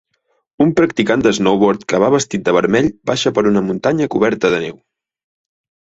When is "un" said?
0.63-0.71